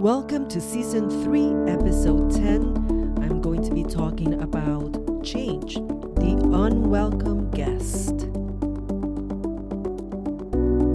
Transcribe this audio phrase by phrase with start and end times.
[0.00, 3.18] Welcome to Season 3, Episode 10.
[3.20, 8.28] I'm going to be talking about change, the unwelcome guest.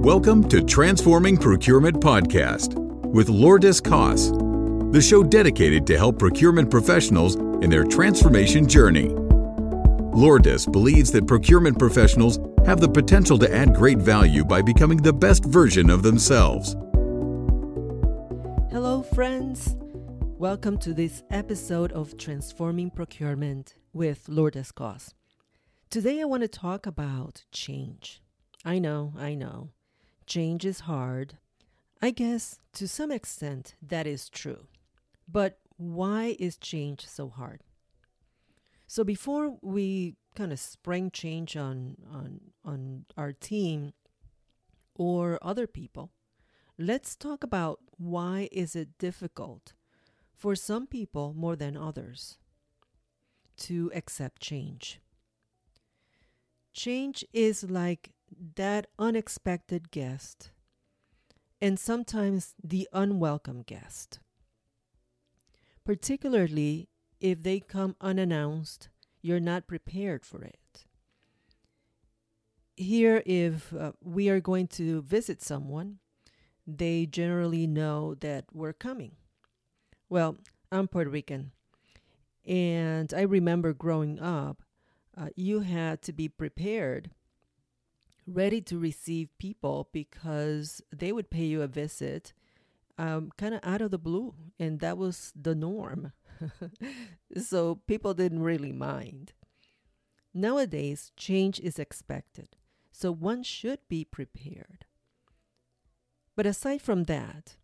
[0.00, 4.30] Welcome to Transforming Procurement Podcast with Lourdes Koss,
[4.92, 9.08] the show dedicated to help procurement professionals in their transformation journey.
[9.08, 15.12] Lourdes believes that procurement professionals have the potential to add great value by becoming the
[15.12, 16.76] best version of themselves.
[19.14, 19.76] Friends.
[20.38, 25.14] Welcome to this episode of Transforming Procurement with Lourdes Koss.
[25.88, 28.20] Today, I want to talk about change.
[28.64, 29.70] I know, I know.
[30.26, 31.38] Change is hard.
[32.02, 34.66] I guess to some extent that is true.
[35.28, 37.62] But why is change so hard?
[38.88, 43.92] So before we kind of spring change on on on our team
[44.96, 46.10] or other people,
[46.78, 49.74] let's talk about why is it difficult
[50.36, 52.38] for some people more than others
[53.56, 55.00] to accept change.
[56.72, 58.10] Change is like
[58.56, 60.50] that unexpected guest
[61.60, 64.18] and sometimes the unwelcome guest.
[65.84, 66.88] Particularly
[67.20, 68.88] if they come unannounced,
[69.22, 70.84] you're not prepared for it.
[72.76, 76.00] Here, if uh, we are going to visit someone,
[76.66, 79.12] they generally know that we're coming.
[80.08, 80.36] Well,
[80.70, 81.52] I'm Puerto Rican,
[82.46, 84.62] and I remember growing up,
[85.16, 87.10] uh, you had to be prepared
[88.26, 92.32] ready to receive people because they would pay you a visit
[92.98, 96.12] um, kind of out of the blue, and that was the norm.
[97.42, 99.32] so people didn't really mind.
[100.32, 102.56] Nowadays, change is expected,
[102.92, 104.83] so one should be prepared.
[106.36, 107.56] But aside from that,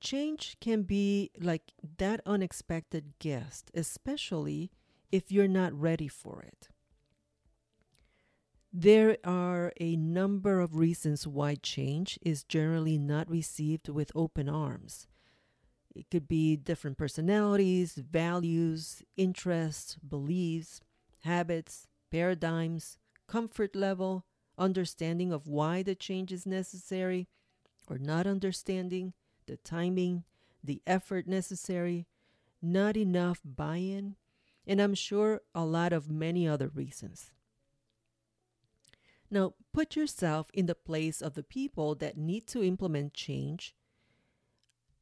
[0.00, 4.70] change can be like that unexpected guest, especially
[5.10, 6.68] if you're not ready for it.
[8.72, 15.08] There are a number of reasons why change is generally not received with open arms.
[15.94, 20.80] It could be different personalities, values, interests, beliefs,
[21.24, 24.26] habits, paradigms, comfort level,
[24.58, 27.26] understanding of why the change is necessary
[27.88, 29.14] or not understanding,
[29.46, 30.24] the timing,
[30.62, 32.06] the effort necessary,
[32.60, 34.16] not enough buy in,
[34.66, 37.30] and I'm sure a lot of many other reasons.
[39.30, 43.74] Now, put yourself in the place of the people that need to implement change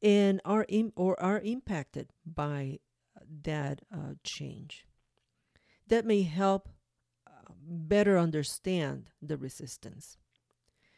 [0.01, 2.79] and are in, or are impacted by
[3.43, 4.85] that uh, change.
[5.87, 6.69] That may help
[7.25, 10.17] uh, better understand the resistance.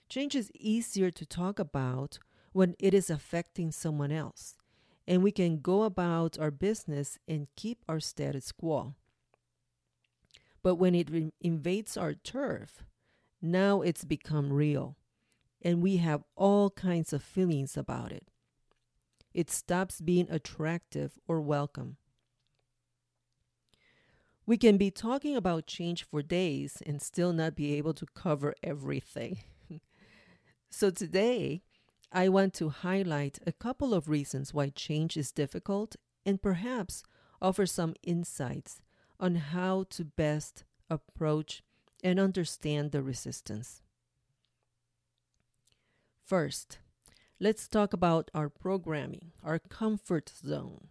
[0.10, 2.18] Change is easier to talk about
[2.52, 4.58] when it is affecting someone else,
[5.08, 8.96] and we can go about our business and keep our status quo.
[10.64, 12.84] But when it re- invades our turf,
[13.40, 14.98] now it's become real,
[15.62, 18.30] and we have all kinds of feelings about it.
[19.32, 21.98] It stops being attractive or welcome.
[24.48, 28.56] We can be talking about change for days and still not be able to cover
[28.64, 29.38] everything.
[30.70, 31.62] So today,
[32.12, 37.04] I want to highlight a couple of reasons why change is difficult and perhaps
[37.42, 38.82] offer some insights
[39.20, 41.64] on how to best approach
[42.04, 43.82] and understand the resistance.
[46.26, 46.80] First,
[47.40, 50.88] let's talk about our programming, our comfort zone.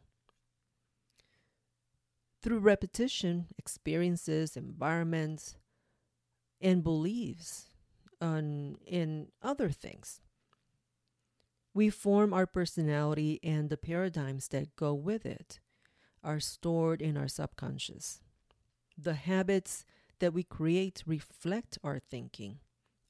[2.42, 5.56] Through repetition, experiences, environments,
[6.60, 7.67] and beliefs
[8.20, 10.20] in other things,
[11.74, 15.60] we form our personality and the paradigms that go with it
[16.24, 18.20] are stored in our subconscious.
[18.96, 19.84] The habits
[20.18, 22.58] that we create reflect our thinking.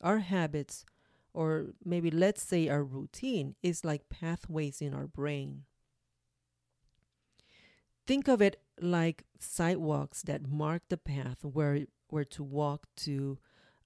[0.03, 0.85] Our habits,
[1.33, 5.63] or maybe let's say our routine, is like pathways in our brain.
[8.07, 13.39] Think of it like sidewalks that mark the path where, where to walk to,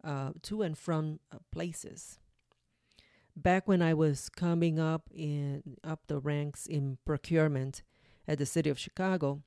[0.05, 2.19] uh, to and from uh, places.
[3.35, 7.83] Back when I was coming up in up the ranks in procurement
[8.29, 9.43] at the city of Chicago,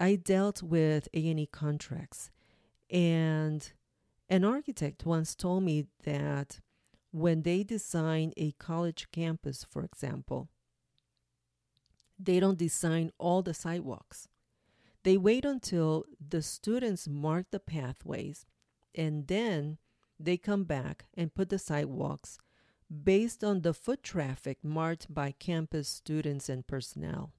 [0.00, 2.30] I dealt with A&E contracts
[2.90, 3.72] and
[4.28, 6.60] an architect once told me that
[7.12, 10.48] when they design a college campus, for example,
[12.18, 14.28] they don't design all the sidewalks.
[15.02, 18.46] They wait until the students mark the pathways
[18.94, 19.78] and then
[20.18, 22.38] they come back and put the sidewalks
[23.02, 27.32] based on the foot traffic marked by campus students and personnel.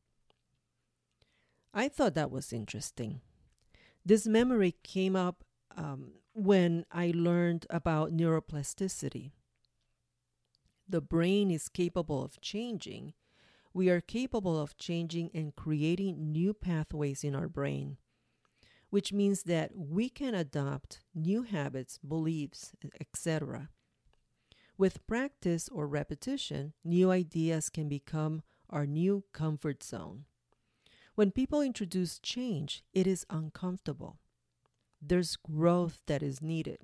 [1.74, 3.21] I thought that was interesting.
[4.06, 5.44] This memory came up
[5.75, 9.31] um, when I learned about neuroplasticity.
[10.88, 13.13] The brain is capable of changing.
[13.73, 17.97] We are capable of changing and creating new pathways in our brain,
[18.89, 23.69] which means that we can adopt new habits, beliefs, etc.
[24.78, 30.25] With practice or repetition, new ideas can become our new comfort zone.
[31.16, 34.19] When people introduce change, it is uncomfortable.
[35.01, 36.81] There's growth that is needed.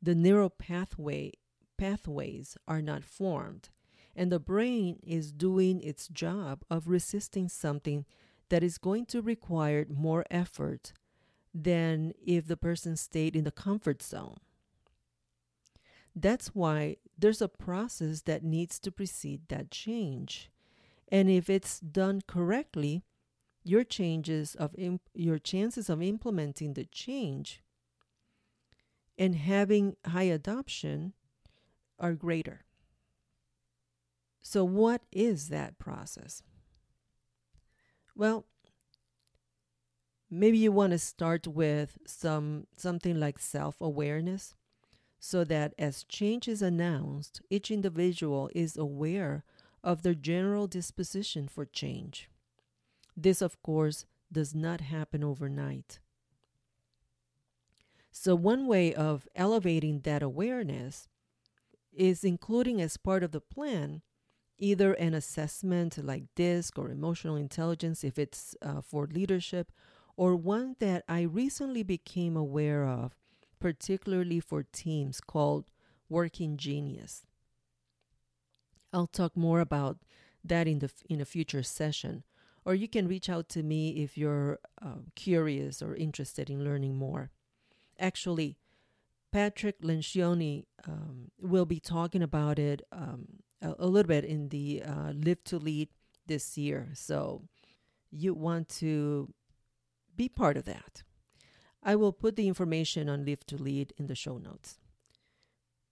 [0.00, 1.32] The neural pathway,
[1.78, 3.70] pathways are not formed,
[4.16, 8.04] and the brain is doing its job of resisting something
[8.52, 10.92] that is going to require more effort
[11.54, 14.36] than if the person stayed in the comfort zone.
[16.14, 20.50] That's why there's a process that needs to precede that change.
[21.10, 23.04] And if it's done correctly,
[23.64, 27.62] your changes of imp- your chances of implementing the change
[29.16, 31.14] and having high adoption
[31.98, 32.66] are greater.
[34.42, 36.42] So what is that process?
[38.14, 38.46] Well,
[40.30, 44.54] maybe you want to start with some something like self-awareness
[45.20, 49.44] so that as change is announced, each individual is aware
[49.84, 52.30] of their general disposition for change.
[53.16, 56.00] This, of course, does not happen overnight.
[58.12, 61.08] So, one way of elevating that awareness
[61.92, 64.02] is including as part of the plan
[64.62, 69.72] either an assessment like DISC or emotional intelligence if it's uh, for leadership,
[70.16, 73.16] or one that I recently became aware of,
[73.58, 75.64] particularly for teams, called
[76.08, 77.26] Working Genius.
[78.92, 79.98] I'll talk more about
[80.44, 82.22] that in the in a future session,
[82.64, 86.94] or you can reach out to me if you're uh, curious or interested in learning
[86.94, 87.30] more.
[87.98, 88.58] Actually,
[89.32, 94.82] Patrick Lencioni um, will be talking about it um, a, a, little bit in the
[94.82, 95.88] uh, Live to Lead
[96.26, 96.90] this year.
[96.94, 97.42] So
[98.10, 99.32] you want to
[100.14, 101.02] be part of that.
[101.82, 104.78] I will put the information on Live to Lead in the show notes.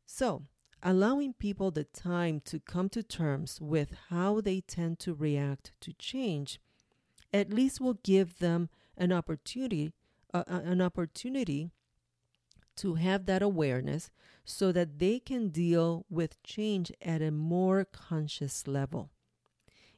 [0.06, 0.42] So
[0.82, 5.92] allowing people the time to come to terms with how they tend to react to
[5.94, 6.60] change
[7.32, 9.92] at least will give them an opportunity
[10.32, 11.70] uh, uh, an opportunity
[12.80, 14.10] to have that awareness
[14.44, 19.10] so that they can deal with change at a more conscious level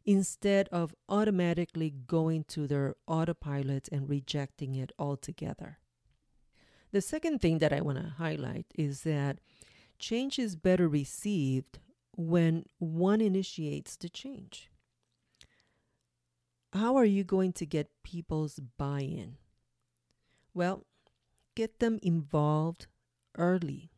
[0.04, 5.78] instead of automatically going to their autopilot and rejecting it altogether.
[6.90, 9.38] The second thing that I want to highlight is that
[10.00, 11.78] change is better received
[12.16, 14.68] when one initiates the change.
[16.72, 19.36] How are you going to get people's buy in?
[20.52, 20.84] Well,
[21.54, 22.86] get them involved
[23.36, 23.90] early.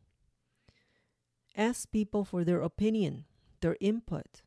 [1.55, 3.25] Ask people for their opinion,
[3.61, 4.41] their input.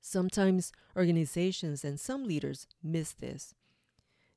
[0.00, 3.54] Sometimes organizations and some leaders miss this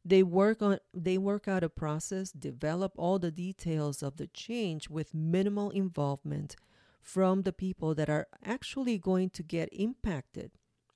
[0.06, 4.88] they work on they work out a process, develop all the details of the change
[4.88, 6.56] with minimal involvement
[7.02, 10.52] from the people that are actually going to get impacted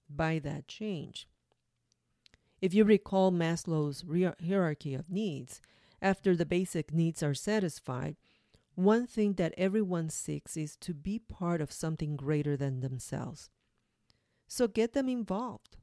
[0.08, 1.28] by that change.
[2.62, 4.04] If you recall Maslow's
[4.46, 5.60] hierarchy of needs,
[6.02, 8.16] after the basic needs are satisfied,
[8.76, 13.50] one thing that everyone seeks is to be part of something greater than themselves.
[14.48, 15.78] So get them involved.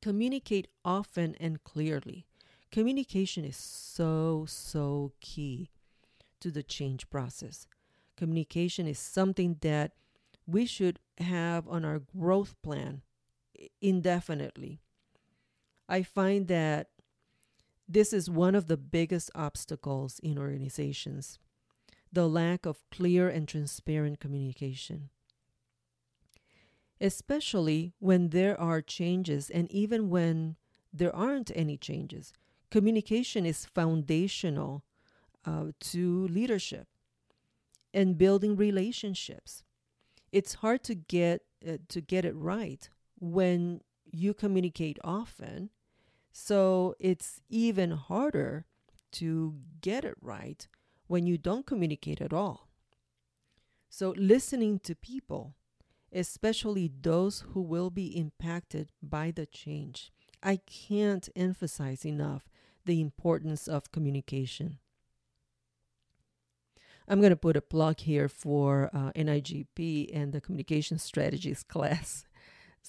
[0.00, 2.26] Communicate often and clearly.
[2.70, 5.70] Communication is so, so key
[6.40, 7.66] to the change process.
[8.16, 9.92] Communication is something that
[10.46, 13.02] we should have on our growth plan
[13.80, 14.80] indefinitely.
[15.88, 16.88] I find that
[17.88, 21.38] this is one of the biggest obstacles in organizations
[22.12, 25.10] the lack of clear and transparent communication
[27.00, 30.56] especially when there are changes and even when
[30.92, 32.32] there aren't any changes.
[32.70, 34.84] Communication is foundational
[35.44, 36.88] uh, to leadership
[37.94, 39.62] and building relationships.
[40.32, 45.70] It's hard to get uh, to get it right when you communicate often.
[46.40, 48.66] So it's even harder
[49.12, 50.66] to get it right
[51.06, 52.68] when you don't communicate at all.
[53.88, 55.54] So listening to people
[56.12, 60.12] especially those who will be impacted by the change.
[60.42, 62.48] I can't emphasize enough
[62.84, 64.78] the importance of communication.
[67.06, 72.26] I'm going to put a plug here for uh, NIGP and the Communication Strategies class.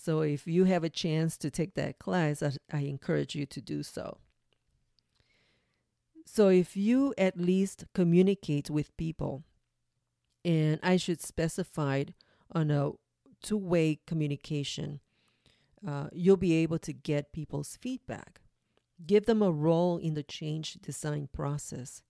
[0.01, 3.59] So if you have a chance to take that class, I, I encourage you to
[3.59, 4.17] do so.
[6.25, 9.43] So if you at least communicate with people,
[10.45, 12.05] and I should specify
[12.53, 12.91] on a
[13.41, 15.01] two way communication,
[15.85, 18.39] uh, you'll be able to get people's feedback.
[19.05, 22.03] Give them a role in the change design process.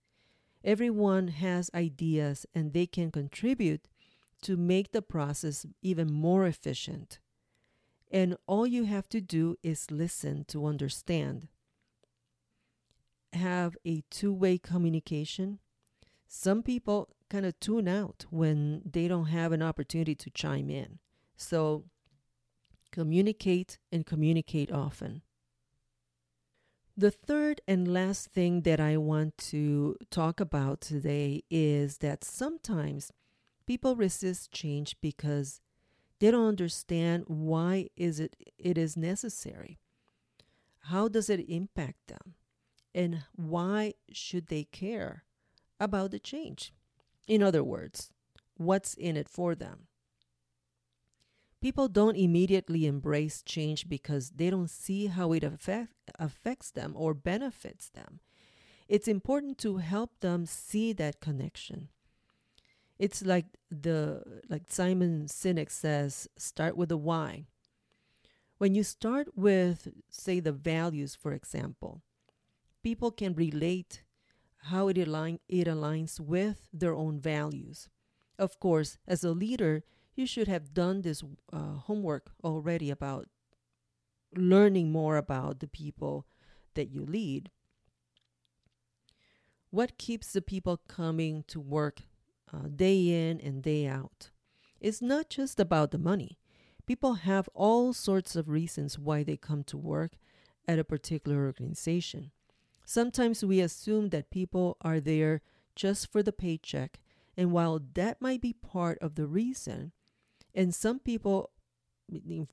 [0.63, 3.87] Everyone has ideas and they can contribute
[4.43, 7.19] to make the process even more efficient.
[8.11, 11.47] And all you have to do is listen to understand.
[13.33, 15.59] Have a two way communication.
[16.27, 20.99] Some people kind of tune out when they don't have an opportunity to chime in.
[21.37, 21.85] So
[22.91, 25.21] communicate and communicate often.
[26.97, 33.11] The third and last thing that I want to talk about today is that sometimes
[33.65, 35.61] people resist change because
[36.19, 39.79] they don't understand why is it it is necessary.
[40.83, 42.35] How does it impact them?
[42.93, 45.23] And why should they care
[45.79, 46.73] about the change?
[47.27, 48.11] In other words,
[48.57, 49.87] what's in it for them?
[51.61, 57.13] People don't immediately embrace change because they don't see how it affect, affects them or
[57.13, 58.21] benefits them.
[58.87, 61.89] It's important to help them see that connection.
[62.99, 67.45] It's like the like Simon Sinek says, start with the why.
[68.57, 72.01] When you start with say the values for example,
[72.83, 74.03] people can relate
[74.63, 77.89] how it align it aligns with their own values.
[78.37, 79.83] Of course, as a leader,
[80.15, 83.29] you should have done this uh, homework already about
[84.35, 86.25] learning more about the people
[86.73, 87.49] that you lead.
[89.71, 92.01] What keeps the people coming to work
[92.53, 94.31] uh, day in and day out.
[94.79, 96.37] It's not just about the money.
[96.85, 100.13] People have all sorts of reasons why they come to work
[100.67, 102.31] at a particular organization.
[102.85, 105.41] Sometimes we assume that people are there
[105.75, 106.99] just for the paycheck,
[107.37, 109.91] and while that might be part of the reason,
[110.55, 111.51] and some people,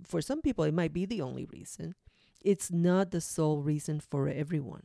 [0.05, 1.95] for some people, it might be the only reason,
[2.45, 4.85] it's not the sole reason for everyone.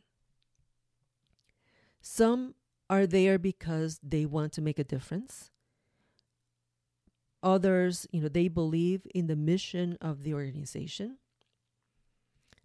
[2.00, 2.54] Some
[2.92, 5.50] are there because they want to make a difference.
[7.42, 11.16] Others, you know, they believe in the mission of the organization.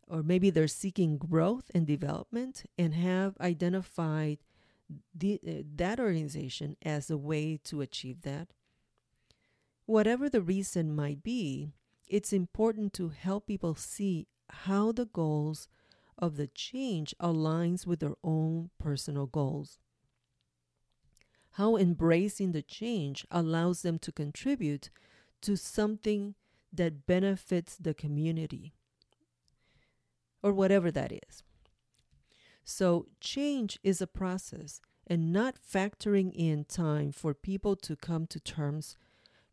[0.05, 4.39] Or maybe they're seeking growth and development and have identified
[5.15, 8.49] the, uh, that organization as a way to achieve that.
[9.85, 11.69] Whatever the reason might be,
[12.05, 15.69] it's important to help people see how the goals
[16.17, 19.79] of the change aligns with their own personal goals
[21.57, 24.91] how embracing the change allows them to contribute
[25.41, 26.35] to something
[26.71, 28.75] that benefits the community
[30.43, 31.41] or whatever that is.
[32.63, 38.39] So, change is a process and not factoring in time for people to come to
[38.39, 38.95] terms,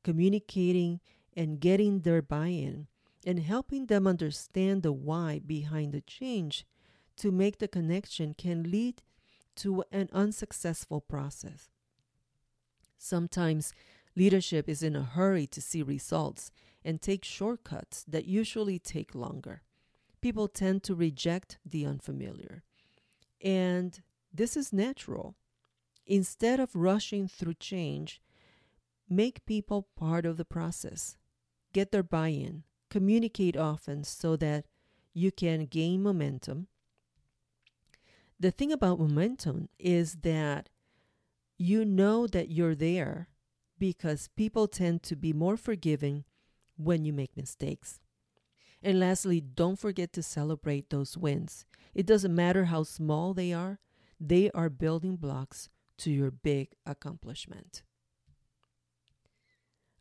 [0.02, 1.00] communicating
[1.34, 2.86] and getting their buy in,
[3.26, 6.66] and helping them understand the why behind the change
[7.16, 9.00] to make the connection can lead
[9.56, 11.70] to an unsuccessful process.
[13.04, 13.74] Sometimes
[14.16, 16.50] leadership is in a hurry to see results
[16.82, 19.60] and take shortcuts that usually take longer.
[20.22, 22.62] People tend to reject the unfamiliar.
[23.42, 24.00] And
[24.32, 25.34] this is natural.
[26.06, 28.22] Instead of rushing through change,
[29.06, 31.18] make people part of the process.
[31.74, 32.62] Get their buy in.
[32.88, 34.64] Communicate often so that
[35.12, 36.68] you can gain momentum.
[38.40, 40.70] The thing about momentum is that
[41.56, 43.28] you know that you're there
[43.78, 46.24] because people tend to be more forgiving
[46.76, 48.00] when you make mistakes.
[48.82, 51.64] And lastly, don't forget to celebrate those wins.
[51.94, 53.78] It doesn't matter how small they are,
[54.20, 55.68] they are building blocks
[55.98, 57.82] to your big accomplishment.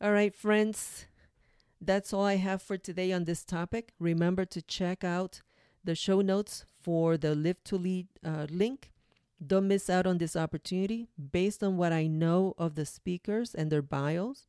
[0.01, 1.05] All right, friends,
[1.79, 3.93] that's all I have for today on this topic.
[3.99, 5.41] Remember to check out
[5.83, 8.92] the show notes for the Live to Lead uh, link
[9.45, 11.07] don't miss out on this opportunity.
[11.31, 14.47] Based on what I know of the speakers and their bios,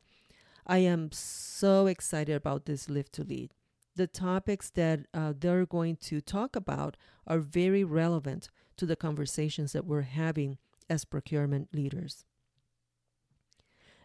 [0.66, 3.52] I am so excited about this Live to Lead.
[3.96, 9.72] The topics that uh, they're going to talk about are very relevant to the conversations
[9.72, 10.58] that we're having
[10.90, 12.24] as procurement leaders.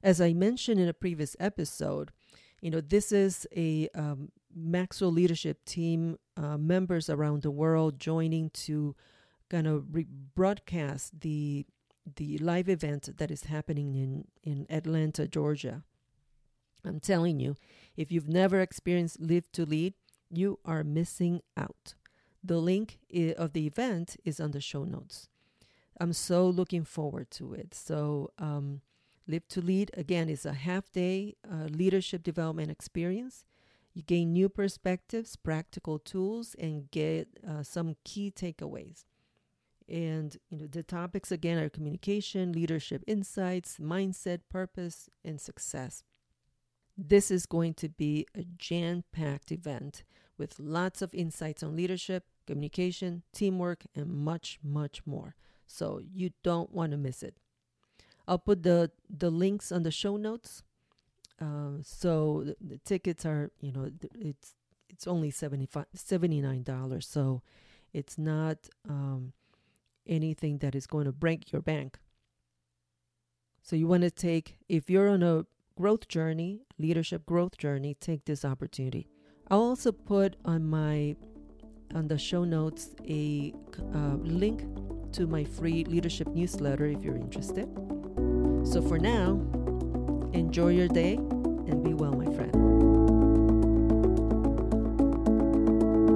[0.04, 2.12] As I mentioned in a previous episode,
[2.62, 8.50] you know, this is a um, Maxwell leadership team, uh, members around the world joining
[8.52, 8.96] to
[9.50, 11.66] kind of re- broadcast the
[12.16, 15.84] the live event that is happening in, in Atlanta, Georgia.
[16.84, 17.56] I'm telling you,
[17.96, 19.94] if you've never experienced Live to Lead,
[20.30, 21.94] you are missing out.
[22.44, 23.00] The link
[23.38, 25.28] of the event is on the show notes.
[26.00, 27.74] I'm so looking forward to it.
[27.74, 28.82] So, um,
[29.28, 33.44] Live to Lead, again, is a half day uh, leadership development experience.
[33.94, 39.04] You gain new perspectives, practical tools, and get uh, some key takeaways.
[39.90, 46.04] And you know the topics again are communication, leadership insights, mindset, purpose, and success.
[46.98, 50.04] This is going to be a jam-packed event
[50.38, 55.36] with lots of insights on leadership, communication, teamwork, and much, much more.
[55.66, 57.36] So you don't want to miss it.
[58.28, 60.64] I'll put the the links on the show notes.
[61.42, 64.56] Uh, so the, the, tickets are, you know, it's
[64.90, 67.42] it's only 75 $79 so
[67.94, 68.58] it's not
[68.90, 69.32] um,
[70.10, 72.00] anything that is going to break your bank.
[73.62, 75.46] So you want to take, if you're on a
[75.78, 79.08] growth journey, leadership growth journey, take this opportunity.
[79.50, 81.16] I'll also put on my
[81.96, 83.54] on the show notes a
[83.96, 84.62] uh, link
[85.14, 87.68] to my free leadership newsletter if you're interested.
[88.64, 89.42] So for now,
[90.34, 92.56] enjoy your day and be well, my friend.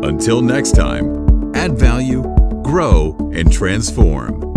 [0.05, 2.32] Until next time, add value
[2.73, 4.52] grow, and transform.